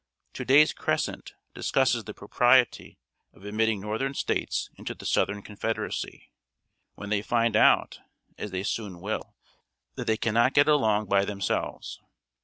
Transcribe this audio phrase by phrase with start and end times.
[0.33, 2.97] To day's Crescent discusses the propriety
[3.33, 6.31] of admitting northern States into the Southern Confederacy,
[6.95, 7.99] "when they find out,
[8.35, 9.35] as they soon will,
[9.93, 12.01] that they can not get along by themselves."